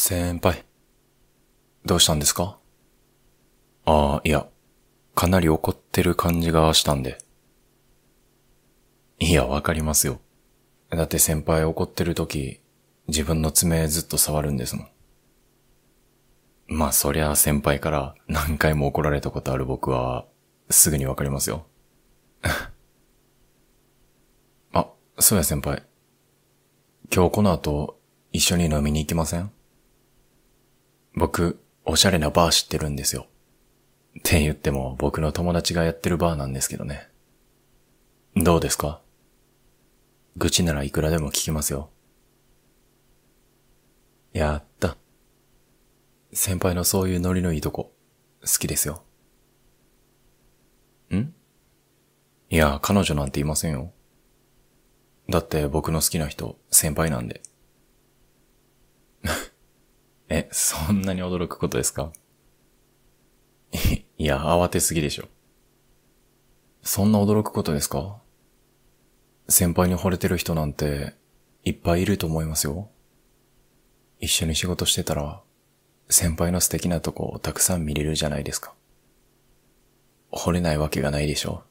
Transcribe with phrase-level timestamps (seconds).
[0.00, 0.64] 先輩。
[1.84, 2.56] どうしたんですか？
[3.84, 4.46] ああ、いや、
[5.16, 7.18] かなり怒ってる感じがしたんで。
[9.18, 10.20] いや、わかりますよ。
[10.90, 12.60] だって先輩怒ってる時、
[13.08, 14.88] 自分の爪ずっと触るんですもん。
[16.68, 20.28] まあそりゃ先輩から何回も怒られたことある僕は、
[20.70, 21.66] すぐにわかりますよ。
[24.72, 25.82] あ、そうや先輩。
[27.12, 27.98] 今日この後、
[28.30, 29.50] 一緒に飲みに行きません？
[31.18, 33.26] 僕、おしゃれなバー知ってるんですよ。
[34.18, 37.08] って言っても僕の友達がやってるバーなんですけどね。
[38.36, 39.00] どうですか？
[40.36, 41.90] 愚痴ならいくらでも聞きますよ。
[44.32, 44.96] やった。
[46.32, 47.92] 先輩のそういうノリのいいとこ、
[48.42, 49.02] 好きですよ。
[51.12, 51.16] ん？
[52.50, 53.92] いや、彼女なんていませんよ。
[55.28, 57.42] だって僕の好きな人、先輩なんで。
[60.50, 62.12] そんなに驚くことですか？
[64.18, 65.28] いや、慌てすぎでしょ。
[66.82, 68.20] そんな驚くことですか？
[69.48, 71.14] 先輩に惚れてる人なんて、
[71.64, 72.90] いっぱいいると思いますよ。
[74.20, 75.42] 一緒に仕事してたら、
[76.08, 78.74] 先輩の素敵なとこをたくさん見れるじゃないですか。
[80.32, 81.62] 惚れないわけがないでしょ。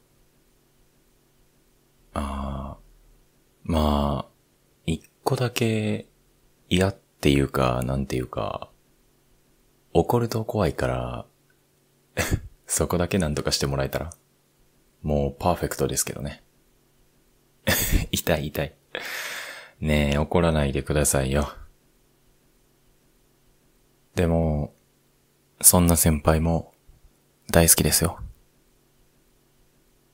[2.14, 2.78] ああ、
[3.64, 4.30] まあ、
[4.86, 6.06] 一個だけ
[6.68, 8.70] 嫌っっていうか、なんていうか、
[9.92, 11.26] 怒ると怖いから、
[12.66, 14.12] そこだけなんとかしてもらえたら、
[15.02, 16.44] もうパーフェクトですけどね。
[18.12, 18.74] 痛い痛い。
[19.80, 21.52] ねえ、怒らないでくださいよ。
[24.14, 24.72] でも、
[25.60, 26.72] そんな先輩も
[27.50, 28.20] 大好きですよ。